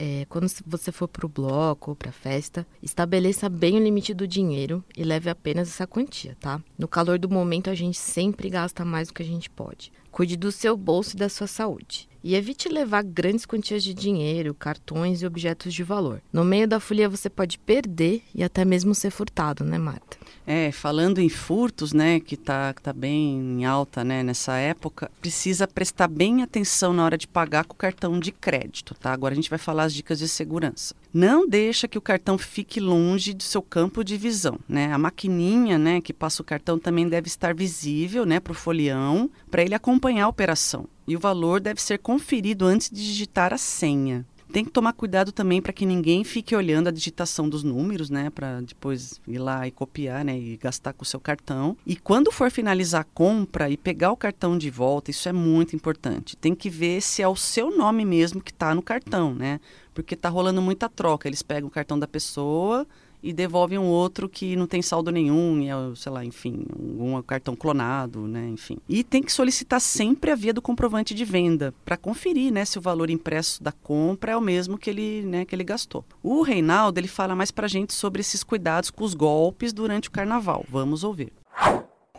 é, 0.03 0.25
quando 0.27 0.47
você 0.65 0.91
for 0.91 1.07
para 1.07 1.27
o 1.27 1.29
bloco 1.29 1.91
ou 1.91 1.95
para 1.95 2.11
festa, 2.11 2.65
estabeleça 2.81 3.47
bem 3.47 3.75
o 3.75 3.83
limite 3.83 4.15
do 4.15 4.27
dinheiro 4.27 4.83
e 4.97 5.03
leve 5.03 5.29
apenas 5.29 5.67
essa 5.69 5.85
quantia, 5.85 6.35
tá? 6.39 6.59
No 6.75 6.87
calor 6.87 7.19
do 7.19 7.29
momento, 7.29 7.69
a 7.69 7.75
gente 7.75 7.99
sempre 7.99 8.49
gasta 8.49 8.83
mais 8.83 9.09
do 9.09 9.13
que 9.13 9.21
a 9.21 9.25
gente 9.25 9.47
pode. 9.47 9.93
Cuide 10.09 10.35
do 10.35 10.51
seu 10.51 10.75
bolso 10.75 11.15
e 11.15 11.19
da 11.19 11.29
sua 11.29 11.45
saúde. 11.45 12.09
E 12.23 12.35
evite 12.35 12.69
levar 12.69 13.03
grandes 13.03 13.45
quantias 13.45 13.83
de 13.83 13.93
dinheiro, 13.93 14.53
cartões 14.53 15.21
e 15.21 15.25
objetos 15.25 15.73
de 15.73 15.83
valor. 15.83 16.21
No 16.31 16.43
meio 16.43 16.67
da 16.67 16.79
folia 16.79 17.09
você 17.09 17.29
pode 17.29 17.57
perder 17.57 18.21
e 18.33 18.43
até 18.43 18.63
mesmo 18.63 18.93
ser 18.93 19.09
furtado, 19.09 19.63
né, 19.63 19.77
Marta? 19.77 20.17
É, 20.45 20.71
falando 20.71 21.19
em 21.19 21.29
furtos, 21.29 21.93
né, 21.93 22.19
que 22.19 22.35
tá, 22.35 22.73
que 22.73 22.81
tá 22.81 22.91
bem 22.91 23.39
em 23.39 23.65
alta, 23.65 24.03
né, 24.03 24.23
nessa 24.23 24.57
época, 24.57 25.11
precisa 25.21 25.67
prestar 25.67 26.07
bem 26.07 26.41
atenção 26.41 26.93
na 26.93 27.05
hora 27.05 27.17
de 27.17 27.27
pagar 27.27 27.65
com 27.65 27.73
o 27.73 27.77
cartão 27.77 28.19
de 28.19 28.31
crédito, 28.31 28.95
tá? 28.95 29.13
Agora 29.13 29.33
a 29.33 29.35
gente 29.35 29.49
vai 29.49 29.59
falar 29.59 29.83
as 29.83 29.93
dicas 29.93 30.19
de 30.19 30.27
segurança. 30.27 30.95
Não 31.13 31.47
deixa 31.47 31.87
que 31.87 31.97
o 31.97 32.01
cartão 32.01 32.37
fique 32.37 32.79
longe 32.79 33.33
do 33.33 33.43
seu 33.43 33.61
campo 33.61 34.03
de 34.03 34.17
visão, 34.17 34.59
né? 34.67 34.91
A 34.91 34.97
maquininha, 34.97 35.77
né, 35.77 36.01
que 36.01 36.13
passa 36.13 36.41
o 36.41 36.45
cartão 36.45 36.79
também 36.79 37.07
deve 37.07 37.27
estar 37.27 37.53
visível, 37.53 38.25
né, 38.25 38.39
para 38.39 38.51
o 38.51 38.55
folião, 38.55 39.29
para 39.49 39.61
ele 39.61 39.75
acompanhar 39.75 40.25
a 40.25 40.29
operação. 40.29 40.87
E 41.07 41.15
o 41.15 41.19
valor 41.19 41.59
deve 41.59 41.81
ser 41.81 41.99
conferido 41.99 42.65
antes 42.65 42.89
de 42.89 43.03
digitar 43.03 43.53
a 43.53 43.57
senha. 43.57 44.25
Tem 44.51 44.65
que 44.65 44.71
tomar 44.71 44.91
cuidado 44.91 45.31
também 45.31 45.61
para 45.61 45.71
que 45.71 45.85
ninguém 45.85 46.25
fique 46.25 46.53
olhando 46.53 46.89
a 46.89 46.91
digitação 46.91 47.47
dos 47.47 47.63
números, 47.63 48.09
né? 48.09 48.29
Para 48.29 48.59
depois 48.59 49.21
ir 49.25 49.37
lá 49.37 49.65
e 49.65 49.71
copiar, 49.71 50.25
né? 50.25 50.37
E 50.37 50.57
gastar 50.57 50.91
com 50.91 51.03
o 51.03 51.05
seu 51.05 51.21
cartão. 51.21 51.77
E 51.85 51.95
quando 51.95 52.31
for 52.33 52.51
finalizar 52.51 53.01
a 53.01 53.05
compra 53.05 53.69
e 53.69 53.77
pegar 53.77 54.11
o 54.11 54.17
cartão 54.17 54.57
de 54.57 54.69
volta, 54.69 55.09
isso 55.09 55.29
é 55.29 55.31
muito 55.31 55.73
importante. 55.73 56.35
Tem 56.35 56.53
que 56.53 56.69
ver 56.69 57.01
se 57.01 57.21
é 57.21 57.27
o 57.27 57.35
seu 57.35 57.75
nome 57.75 58.03
mesmo 58.03 58.41
que 58.41 58.51
está 58.51 58.75
no 58.75 58.81
cartão, 58.81 59.33
né? 59.33 59.61
Porque 59.93 60.15
está 60.15 60.27
rolando 60.27 60.61
muita 60.61 60.89
troca. 60.89 61.29
Eles 61.29 61.41
pegam 61.41 61.69
o 61.69 61.71
cartão 61.71 61.97
da 61.97 62.07
pessoa 62.07 62.85
e 63.23 63.31
devolvem 63.31 63.77
um 63.77 63.87
outro 63.87 64.27
que 64.27 64.55
não 64.55 64.67
tem 64.67 64.81
saldo 64.81 65.11
nenhum, 65.11 65.61
e 65.61 65.69
é, 65.69 65.95
sei 65.95 66.11
lá, 66.11 66.25
enfim, 66.25 66.65
um 66.77 67.21
cartão 67.21 67.55
clonado, 67.55 68.27
né, 68.27 68.47
enfim. 68.49 68.77
E 68.87 69.03
tem 69.03 69.21
que 69.21 69.31
solicitar 69.31 69.79
sempre 69.79 70.31
a 70.31 70.35
via 70.35 70.53
do 70.53 70.61
comprovante 70.61 71.13
de 71.13 71.23
venda 71.23 71.73
para 71.85 71.97
conferir, 71.97 72.51
né, 72.51 72.65
se 72.65 72.77
o 72.77 72.81
valor 72.81 73.09
impresso 73.09 73.61
da 73.63 73.71
compra 73.71 74.31
é 74.31 74.37
o 74.37 74.41
mesmo 74.41 74.77
que 74.77 74.89
ele, 74.89 75.23
né, 75.23 75.45
que 75.45 75.55
ele 75.55 75.63
gastou. 75.63 76.03
O 76.23 76.41
Reinaldo, 76.41 76.99
ele 76.99 77.07
fala 77.07 77.35
mais 77.35 77.51
pra 77.51 77.67
gente 77.67 77.93
sobre 77.93 78.21
esses 78.21 78.43
cuidados 78.43 78.89
com 78.89 79.03
os 79.03 79.13
golpes 79.13 79.71
durante 79.73 80.09
o 80.09 80.11
carnaval. 80.11 80.65
Vamos 80.69 81.03
ouvir. 81.03 81.31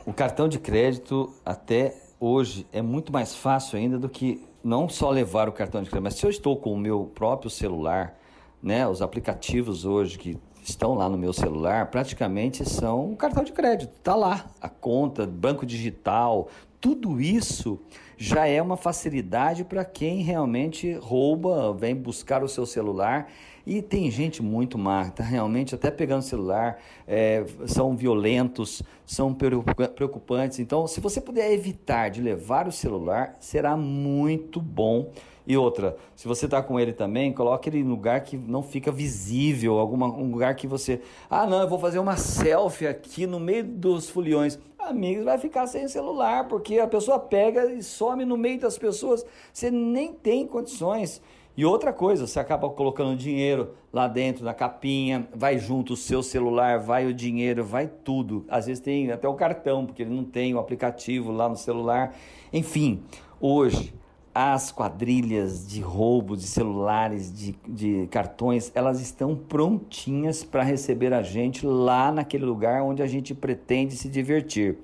O 0.05 0.13
cartão 0.13 0.49
de 0.49 0.59
crédito 0.59 1.33
até 1.45 1.97
hoje 2.19 2.67
é 2.73 2.83
muito 2.83 3.13
mais 3.13 3.35
fácil 3.35 3.79
ainda 3.79 3.99
do 3.99 4.09
que 4.09 4.41
não 4.63 4.89
só 4.89 5.11
levar 5.11 5.49
o 5.49 5.53
cartão 5.53 5.83
de 5.83 5.91
crédito, 5.91 6.05
mas 6.05 6.15
se 6.15 6.25
eu 6.25 6.31
estou 6.31 6.57
com 6.57 6.73
o 6.73 6.79
meu 6.79 7.11
próprio 7.15 7.51
celular, 7.51 8.17
né, 8.63 8.87
os 8.87 9.03
aplicativos 9.03 9.85
hoje 9.85 10.19
que 10.19 10.39
estão 10.63 10.95
lá 10.95 11.09
no 11.09 11.19
meu 11.19 11.33
celular 11.33 11.91
praticamente 11.91 12.65
são 12.69 13.11
um 13.11 13.17
cartão 13.17 13.43
de 13.43 13.53
crédito. 13.53 13.93
Está 13.99 14.15
lá 14.15 14.47
a 14.61 14.69
conta, 14.69 15.27
banco 15.27 15.67
digital, 15.67 16.49
tudo 16.81 17.21
isso 17.21 17.79
já 18.17 18.47
é 18.47 18.61
uma 18.61 18.77
facilidade 18.77 19.65
para 19.65 19.85
quem 19.85 20.23
realmente 20.23 20.93
rouba, 20.95 21.73
vem 21.73 21.95
buscar 21.95 22.43
o 22.43 22.49
seu 22.49 22.67
celular. 22.67 23.29
E 23.65 23.81
tem 23.81 24.11
gente 24.11 24.43
muito 24.43 24.77
má, 24.77 25.09
tá 25.11 25.23
realmente 25.23 25.75
até 25.77 25.93
pegando 25.93 26.23
celular, 26.23 26.79
é, 27.07 27.45
são 27.67 27.97
violentos, 27.97 28.83
são 29.07 29.33
preocupantes. 29.33 30.59
Então, 30.59 30.89
se 30.89 31.01
você 31.01 31.21
puder 31.21 31.53
evitar 31.53 32.09
de 32.09 32.21
levar 32.21 32.67
o 32.67 32.73
celular, 32.73 33.37
será 33.39 33.77
muito 33.77 34.61
bom 34.61 35.13
e 35.47 35.57
outra, 35.57 35.97
se 36.15 36.29
você 36.29 36.45
está 36.45 36.63
com 36.63 36.79
ele 36.79 36.93
também, 36.93 37.33
coloque 37.33 37.69
ele 37.69 37.79
em 37.79 37.85
lugar 37.85 38.21
que 38.21 38.37
não 38.37 38.63
fica 38.63 38.93
visível, 38.93 39.79
alguma, 39.79 40.07
um 40.07 40.31
lugar 40.31 40.55
que 40.55 40.67
você. 40.67 41.01
Ah, 41.29 41.47
não, 41.47 41.61
eu 41.61 41.69
vou 41.69 41.79
fazer 41.79 41.99
uma 41.99 42.17
selfie 42.17 42.87
aqui 42.87 43.27
no 43.27 43.41
meio 43.41 43.65
dos 43.65 44.09
foliões. 44.09 44.59
Amigos, 44.79 45.25
vai 45.25 45.39
ficar 45.39 45.67
sem 45.67 45.89
celular, 45.89 46.49
porque 46.49 46.79
a 46.79 46.87
pessoa 46.87 47.19
pega 47.19 47.73
e 47.73 47.83
some 47.83 48.25
no 48.25 48.37
meio 48.37 48.61
das 48.61 48.79
pessoas. 48.79 49.25
Você 49.53 49.71
nem 49.71 50.13
tem 50.13 50.47
condições. 50.47 51.21
E 51.57 51.65
outra 51.65 51.93
coisa, 51.93 52.27
você 52.27 52.41
acaba 52.41 52.71
colocando 52.71 53.17
dinheiro 53.17 53.75
lá 53.93 54.09
dentro 54.09 54.45
na 54.45 54.55
capinha, 54.55 55.29
vai 55.35 55.59
junto 55.59 55.93
o 55.93 55.97
seu 55.97 56.23
celular, 56.23 56.79
vai 56.79 57.05
o 57.07 57.13
dinheiro, 57.13 57.63
vai 57.63 57.87
tudo. 57.87 58.45
Às 58.49 58.67
vezes 58.67 58.83
tem 58.83 59.11
até 59.13 59.29
o 59.29 59.35
cartão, 59.35 59.85
porque 59.85 60.03
ele 60.03 60.15
não 60.15 60.25
tem 60.25 60.55
o 60.55 60.59
aplicativo 60.59 61.31
lá 61.31 61.49
no 61.49 61.57
celular. 61.57 62.15
Enfim, 62.53 63.03
hoje 63.39 63.93
as 64.35 64.73
quadrilhas 64.73 65.67
de 65.67 65.81
roubo 65.81 66.37
de 66.37 66.45
celulares, 66.45 67.33
de, 67.33 67.55
de 67.69 68.07
cartões, 68.11 68.73
elas 68.75 69.01
estão 69.01 69.37
prontinhas 69.37 70.43
para 70.43 70.63
receber 70.63 71.13
a 71.13 71.23
gente 71.23 71.67
lá 71.67 72.11
naquele 72.11 72.45
lugar 72.45 72.83
onde 72.83 73.03
a 73.03 73.07
gente 73.07 73.35
pretende 73.35 73.97
se 73.97 74.09
divertir. 74.09 74.79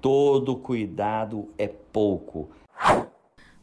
Todo 0.00 0.56
cuidado 0.56 1.48
é 1.58 1.66
pouco. 1.66 2.48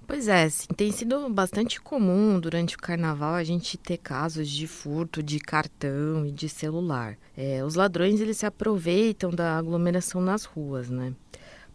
Pois 0.06 0.28
é, 0.28 0.50
sim, 0.50 0.68
tem 0.76 0.92
sido 0.92 1.30
bastante 1.30 1.80
comum 1.80 2.38
durante 2.38 2.76
o 2.76 2.80
carnaval 2.80 3.36
a 3.36 3.44
gente 3.44 3.78
ter 3.78 3.98
casos 3.98 4.50
de 4.50 4.68
furto 4.68 5.24
de 5.24 5.40
cartão 5.40 6.26
e 6.26 6.32
de 6.32 6.50
celular. 6.50 7.18
É, 7.38 7.64
os 7.64 7.76
ladrões 7.76 8.20
eles 8.20 8.38
se 8.38 8.46
aproveitam 8.46 9.32
da 9.32 9.58
aglomeração 9.58 10.20
nas 10.20 10.44
ruas, 10.44 10.90
né, 10.90 11.14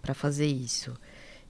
para 0.03 0.13
fazer 0.13 0.47
isso. 0.47 0.95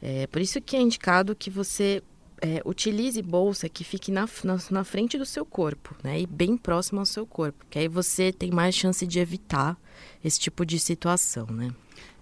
É 0.01 0.27
por 0.27 0.41
isso 0.41 0.61
que 0.61 0.77
é 0.77 0.81
indicado 0.81 1.35
que 1.35 1.51
você 1.51 2.03
é, 2.41 2.63
utilize 2.65 3.21
bolsa 3.21 3.69
que 3.69 3.85
fique 3.85 4.11
na, 4.13 4.29
na, 4.45 4.59
na, 4.71 4.85
frente 4.85 5.19
do 5.19 5.27
seu 5.27 5.45
corpo, 5.45 5.95
né? 6.03 6.21
E 6.21 6.27
bem 6.27 6.57
próximo 6.57 7.01
ao 7.01 7.07
seu 7.07 7.27
corpo, 7.27 7.65
que 7.69 7.79
aí 7.79 7.89
você 7.89 8.33
tem 8.33 8.51
mais 8.51 8.75
chance 8.75 9.07
de 9.07 9.19
evitar 9.19 9.77
esse 10.25 10.39
tipo 10.39 10.65
de 10.65 10.79
situação, 10.79 11.47
né? 11.47 11.71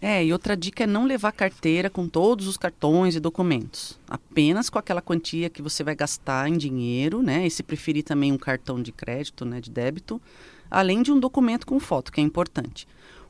É, 0.01 0.25
e 0.25 0.33
outra 0.33 0.57
dica 0.57 0.85
é 0.85 0.87
não 0.87 1.07
levar 1.07 1.33
carteira 1.33 1.89
com 1.89 2.09
todos 2.09 2.47
os 2.47 2.57
cartões 2.57 3.15
e 3.15 3.21
documentos. 3.21 3.99
Apenas 4.09 4.69
com 4.69 4.79
aquela 4.79 5.01
quantia 5.01 5.49
que 5.49 5.63
você 5.63 5.83
vai 5.83 5.95
gastar 5.95 6.49
em 6.49 6.57
dinheiro, 6.57 7.23
né? 7.23 7.47
E 7.47 7.51
se 7.51 7.63
preferir 7.63 8.03
também 8.03 8.33
um 8.33 8.39
cartão 8.39 8.81
de 8.81 8.93
crédito, 8.93 9.45
né, 9.45 9.61
de 9.61 9.71
débito, 9.71 10.21
além 10.71 11.03
de 11.03 11.13
um 11.13 11.19
documento 11.19 11.67
com 11.67 11.81
foto, 11.81 12.13
que 12.13 12.21
é 12.21 12.25
importante. 12.25 12.87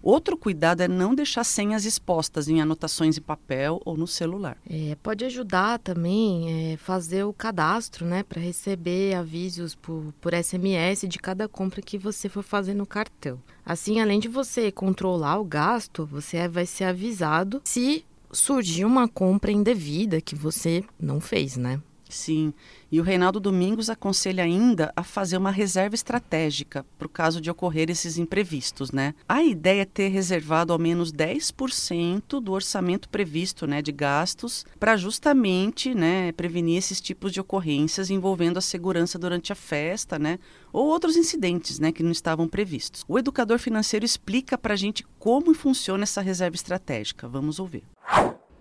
Outro 0.07 0.37
cuidado 0.37 0.83
é 0.83 0.87
não 0.87 1.17
deixar 1.17 1.43
senhas 1.43 1.85
expostas 1.85 2.47
em 2.47 2.61
anotações 2.61 3.19
em 3.19 3.21
papel 3.21 3.83
ou 3.85 3.97
no 3.97 4.07
celular. 4.07 4.57
É, 4.71 4.97
pode 5.03 5.25
ajudar 5.25 5.81
também 5.81 6.75
é, 6.75 6.77
fazer 6.77 7.25
o 7.25 7.33
cadastro, 7.33 8.07
né, 8.07 8.23
para 8.23 8.41
receber 8.41 9.17
avisos 9.17 9.75
por, 9.75 10.15
por 10.21 10.33
SMS 10.33 11.09
de 11.09 11.19
cada 11.19 11.49
compra 11.49 11.83
que 11.83 11.99
você 11.99 12.29
for 12.29 12.45
fazer 12.45 12.73
no 12.73 12.87
cartão. 12.87 13.43
Assim, 13.65 14.01
além 14.01 14.21
de 14.21 14.29
você 14.29 14.71
controlar 14.71 15.41
o 15.41 15.45
gasto, 15.45 16.07
você 16.07 16.47
vai 16.47 16.67
ser 16.67 16.85
avisado 16.85 17.61
se 17.65 18.05
surgir 18.31 18.85
uma 18.85 19.09
compra 19.09 19.51
indevida 19.51 20.21
que 20.21 20.37
você 20.37 20.85
não 21.01 21.21
fez, 21.21 21.57
né? 21.57 21.83
Sim, 22.09 22.55
e 22.91 23.01
o 23.01 23.03
Reinaldo 23.03 23.41
Domingos 23.41 23.91
aconselha 23.91 24.45
ainda 24.45 24.93
a 24.95 25.03
fazer 25.03 25.37
uma 25.37 25.51
reserva 25.51 25.95
estratégica 25.95 26.87
para 26.97 27.07
o 27.07 27.11
caso 27.11 27.41
de 27.41 27.51
ocorrer 27.51 27.91
esses 27.91 28.17
imprevistos, 28.17 28.93
né? 28.93 29.13
A 29.29 29.43
ideia 29.43 29.83
é 29.83 29.85
ter 29.85 30.09
reservado 30.09 30.73
ao 30.73 30.79
menos 30.79 31.13
10% 31.13 32.41
do 32.41 32.53
orçamento 32.53 33.09
previsto, 33.09 33.67
né, 33.67 33.83
de 33.83 33.91
gastos, 33.91 34.65
para 34.79 34.97
justamente, 34.97 35.95
né, 35.95 36.31
prevenir 36.33 36.79
esses 36.79 37.01
tipos 37.01 37.33
de 37.33 37.41
ocorrências 37.41 38.09
envolvendo 38.09 38.59
a 38.59 38.63
segurança 38.63 39.19
durante 39.19 39.53
a 39.53 39.57
festa, 39.57 40.19
né, 40.19 40.39
ou 40.73 40.87
outros 40.87 41.17
incidentes, 41.17 41.81
né, 41.81 41.91
que 41.91 42.03
não 42.03 42.13
estavam 42.13 42.47
previstos. 42.47 43.05
O 43.09 43.19
educador 43.19 43.59
financeiro 43.59 44.07
explica 44.07 44.57
para 44.57 44.75
a 44.75 44.77
gente 44.77 45.05
como 45.19 45.53
funciona 45.55 46.05
essa 46.05 46.21
reserva 46.21 46.55
estratégica. 46.55 47.27
Vamos 47.29 47.59
ouvir. 47.59 47.83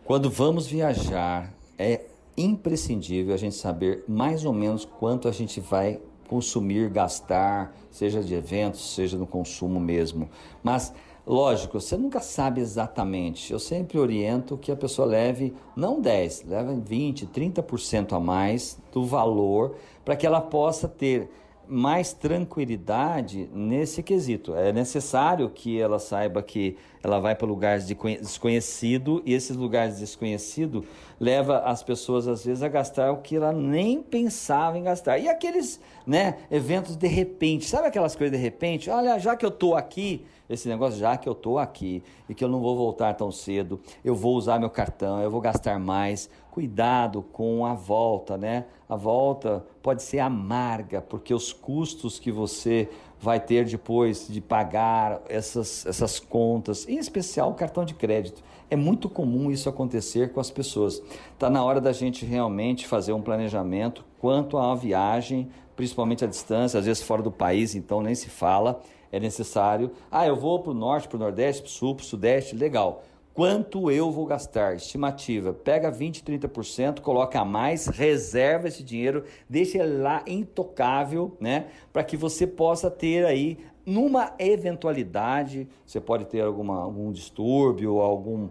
Quando 0.04 0.30
vamos 0.30 0.68
viajar, 0.68 1.54
é 1.78 2.06
imprescindível 2.38 3.34
a 3.34 3.38
gente 3.38 3.56
saber 3.56 4.04
mais 4.08 4.46
ou 4.46 4.54
menos 4.54 4.86
quanto 4.86 5.28
a 5.28 5.32
gente 5.32 5.60
vai 5.60 6.00
consumir, 6.28 6.90
gastar, 6.90 7.76
seja 7.90 8.22
de 8.22 8.34
eventos, 8.34 8.96
seja 8.96 9.18
no 9.18 9.28
consumo 9.28 9.80
mesmo. 9.80 10.30
Mas, 10.64 10.94
lógico, 11.26 11.80
você 11.80 11.96
nunca 11.96 12.20
sabe 12.20 12.62
exatamente. 12.62 13.54
Eu 13.54 13.60
sempre 13.60 13.98
oriento 14.00 14.58
que 14.58 14.72
a 14.72 14.76
pessoa 14.76 15.08
leve 15.08 15.54
não 15.76 16.02
10, 16.02 16.46
leve 16.48 16.76
20, 16.76 17.28
30% 17.28 18.14
a 18.14 18.20
mais 18.20 18.78
do 18.92 19.06
valor 19.06 19.76
para 20.04 20.16
que 20.16 20.26
ela 20.26 20.42
possa 20.42 20.88
ter 20.88 21.30
mais 21.68 22.14
tranquilidade 22.14 23.50
nesse 23.54 24.02
quesito. 24.04 24.56
É 24.56 24.72
necessário 24.72 25.50
que 25.50 25.80
ela 25.80 26.00
saiba 26.00 26.42
que 26.42 26.78
ela 27.04 27.20
vai 27.20 27.36
para 27.36 27.48
lugares 27.48 27.86
de 27.86 27.94
desconhecido 27.94 29.22
e 29.26 29.34
esses 29.34 29.56
lugares 29.56 30.00
desconhecidos 30.00 30.84
leva 31.20 31.60
as 31.60 31.84
pessoas 31.84 32.28
às 32.28 32.44
vezes 32.44 32.64
a 32.64 32.68
gastar 32.68 33.12
o 33.12 33.18
que 33.18 33.36
ela 33.36 33.54
nem 33.54 34.02
pensava 34.02 34.78
em 34.78 34.84
gastar. 34.84 35.20
E 35.20 35.30
aqueles, 35.30 35.80
né, 36.06 36.38
eventos 36.50 36.96
de 36.96 37.08
repente, 37.08 37.66
sabe 37.66 37.88
aquelas 37.88 38.16
coisas 38.16 38.38
de 38.38 38.44
repente? 38.44 38.90
Olha, 38.90 39.20
já 39.20 39.36
que 39.36 39.46
eu 39.46 39.52
tô 39.52 39.76
aqui, 39.76 40.26
esse 40.50 40.68
negócio 40.68 41.00
já 41.00 41.18
que 41.18 41.28
eu 41.28 41.36
tô 41.36 41.58
aqui 41.58 42.04
e 42.30 42.34
que 42.34 42.44
eu 42.44 42.48
não 42.48 42.60
vou 42.60 42.76
voltar 42.76 43.14
tão 43.14 43.32
cedo, 43.32 43.80
eu 44.04 44.16
vou 44.16 44.36
usar 44.36 44.60
meu 44.60 44.70
cartão, 44.70 45.22
eu 45.22 45.32
vou 45.32 45.42
gastar 45.42 45.80
mais. 45.80 46.30
Cuidado 46.52 47.22
com 47.22 47.66
a 47.66 47.74
volta, 47.74 48.38
né? 48.38 48.66
A 48.88 48.96
volta 48.96 49.66
pode 49.82 50.04
ser 50.04 50.20
amarga, 50.20 51.02
porque 51.02 51.34
os 51.34 51.52
custos 51.52 52.18
que 52.18 52.32
você 52.32 52.88
vai 53.20 53.40
ter 53.40 53.66
depois 53.66 54.28
de 54.30 54.40
pagar 54.40 55.22
essas, 55.28 55.86
essas 55.86 56.20
contas, 56.20 56.88
em 56.88 56.98
especial 56.98 57.50
o 57.50 57.56
cartão 57.56 57.84
de 57.84 57.94
crédito. 57.94 58.44
É 58.70 58.76
muito 58.76 59.10
comum 59.10 59.52
isso 59.52 59.68
acontecer 59.68 60.32
com 60.32 60.40
as 60.40 60.50
pessoas. 60.52 61.02
Está 61.34 61.50
na 61.50 61.64
hora 61.64 61.82
da 61.82 61.92
gente 61.92 62.26
realmente 62.26 62.88
fazer 62.88 63.14
um 63.14 63.22
planejamento 63.22 64.06
quanto 64.20 64.58
à 64.58 64.74
viagem, 64.76 65.50
principalmente 65.76 66.24
à 66.24 66.28
distância, 66.28 66.80
às 66.80 66.86
vezes 66.86 67.04
fora 67.04 67.22
do 67.22 67.32
país, 67.32 67.76
então 67.76 68.02
nem 68.02 68.16
se 68.16 68.30
fala. 68.30 68.82
É 69.16 69.20
necessário. 69.20 69.92
Ah, 70.12 70.28
eu 70.28 70.36
vou 70.36 70.60
para 70.60 70.72
o 70.72 70.74
norte, 70.74 71.08
para 71.08 71.16
o 71.16 71.20
nordeste, 71.20 71.62
para 71.62 71.70
o 71.70 71.72
sul, 71.72 71.96
para 71.96 72.04
o 72.04 72.06
sudeste, 72.06 72.54
legal. 72.54 73.02
Quanto 73.34 73.90
eu 73.90 74.12
vou 74.12 74.26
gastar? 74.26 74.76
Estimativa. 74.76 75.54
Pega 75.54 75.90
20, 75.90 76.22
30%, 76.22 77.00
coloca 77.00 77.40
a 77.40 77.46
mais, 77.46 77.88
reserva 77.88 78.68
esse 78.68 78.84
dinheiro, 78.84 79.24
deixa 79.50 79.78
ele 79.78 80.00
lá 80.00 80.22
intocável, 80.28 81.38
né? 81.40 81.68
Para 81.94 82.04
que 82.04 82.18
você 82.18 82.46
possa 82.46 82.92
ter 82.92 83.26
aí 83.26 83.58
numa 83.86 84.34
eventualidade, 84.38 85.66
você 85.86 86.02
pode 86.02 86.26
ter 86.26 86.42
alguma, 86.42 86.82
algum 86.82 87.10
distúrbio, 87.10 88.02
algum, 88.02 88.50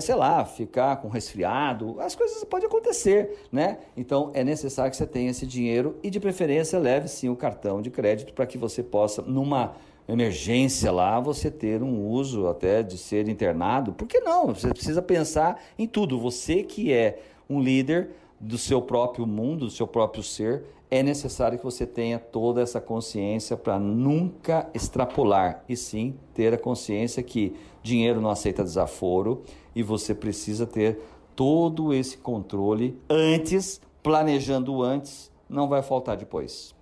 sei 0.00 0.14
lá, 0.14 0.46
ficar 0.46 0.96
com 0.96 1.08
resfriado, 1.08 2.00
as 2.00 2.14
coisas 2.14 2.42
podem 2.44 2.68
acontecer, 2.68 3.46
né? 3.52 3.80
Então 3.94 4.30
é 4.32 4.42
necessário 4.42 4.90
que 4.90 4.96
você 4.96 5.06
tenha 5.06 5.30
esse 5.30 5.46
dinheiro 5.46 5.98
e 6.02 6.08
de 6.08 6.18
preferência 6.18 6.78
leve 6.78 7.06
sim 7.06 7.28
o 7.28 7.36
cartão 7.36 7.82
de 7.82 7.90
crédito 7.90 8.32
para 8.32 8.46
que 8.46 8.56
você 8.56 8.82
possa, 8.82 9.20
numa 9.20 9.74
emergência 10.08 10.90
lá, 10.92 11.18
você 11.18 11.50
ter 11.50 11.82
um 11.82 12.08
uso 12.08 12.46
até 12.46 12.82
de 12.82 12.96
ser 12.96 13.28
internado. 13.28 13.92
Por 13.92 14.06
que 14.06 14.20
não? 14.20 14.54
Você 14.54 14.68
precisa 14.68 15.02
pensar 15.02 15.60
em 15.78 15.86
tudo. 15.86 16.18
Você 16.20 16.62
que 16.62 16.92
é 16.92 17.20
um 17.48 17.60
líder 17.60 18.10
do 18.38 18.58
seu 18.58 18.80
próprio 18.82 19.26
mundo, 19.26 19.66
do 19.66 19.70
seu 19.70 19.86
próprio 19.86 20.22
ser, 20.22 20.64
é 20.90 21.02
necessário 21.02 21.58
que 21.58 21.64
você 21.64 21.84
tenha 21.84 22.18
toda 22.18 22.60
essa 22.60 22.80
consciência 22.80 23.56
para 23.56 23.78
nunca 23.78 24.68
extrapolar 24.72 25.64
e 25.68 25.76
sim 25.76 26.14
ter 26.32 26.54
a 26.54 26.58
consciência 26.58 27.22
que 27.22 27.56
dinheiro 27.82 28.20
não 28.20 28.30
aceita 28.30 28.62
desaforo 28.62 29.42
e 29.74 29.82
você 29.82 30.14
precisa 30.14 30.66
ter 30.66 31.00
todo 31.34 31.92
esse 31.92 32.16
controle 32.18 32.96
antes, 33.10 33.80
planejando 34.02 34.82
antes, 34.82 35.30
não 35.48 35.68
vai 35.68 35.82
faltar 35.82 36.16
depois. 36.16 36.75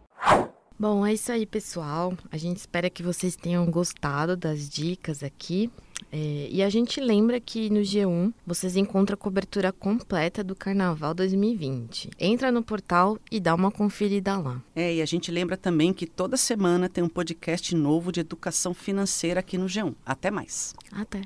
Bom, 0.85 1.07
é 1.07 1.15
isso 1.15 1.33
aí, 1.33 1.47
pessoal. 1.47 2.13
A 2.31 2.37
gente 2.37 2.59
espera 2.59 2.91
que 2.91 3.03
vocês 3.03 3.35
tenham 3.35 3.65
gostado 3.71 4.37
das 4.37 4.69
dicas 4.69 5.23
aqui. 5.23 5.71
É, 6.13 6.47
e 6.51 6.63
a 6.63 6.69
gente 6.69 7.01
lembra 7.01 7.41
que 7.41 7.71
no 7.71 7.81
G1 7.81 8.35
vocês 8.47 8.77
encontram 8.77 9.15
a 9.15 9.17
cobertura 9.17 9.73
completa 9.73 10.45
do 10.45 10.55
Carnaval 10.55 11.15
2020. 11.15 12.11
Entra 12.21 12.53
no 12.53 12.63
portal 12.63 13.19
e 13.33 13.41
dá 13.41 13.55
uma 13.55 13.71
conferida 13.71 14.37
lá. 14.37 14.63
É, 14.77 14.97
e 14.97 15.01
a 15.01 15.07
gente 15.07 15.31
lembra 15.31 15.57
também 15.57 15.91
que 15.91 16.05
toda 16.05 16.37
semana 16.37 16.87
tem 16.87 17.03
um 17.03 17.09
podcast 17.09 17.75
novo 17.75 18.13
de 18.13 18.21
educação 18.21 18.75
financeira 18.75 19.41
aqui 19.41 19.57
no 19.57 19.65
G1. 19.65 19.95
Até 20.05 20.31
mais. 20.31 20.75
Até. 20.93 21.23